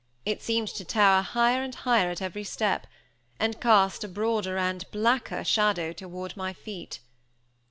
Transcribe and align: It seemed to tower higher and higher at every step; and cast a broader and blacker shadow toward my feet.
It 0.25 0.41
seemed 0.41 0.67
to 0.69 0.83
tower 0.83 1.21
higher 1.21 1.61
and 1.61 1.75
higher 1.75 2.09
at 2.09 2.23
every 2.23 2.43
step; 2.43 2.87
and 3.39 3.61
cast 3.61 4.03
a 4.03 4.07
broader 4.07 4.57
and 4.57 4.83
blacker 4.89 5.43
shadow 5.43 5.93
toward 5.93 6.35
my 6.35 6.53
feet. 6.53 7.01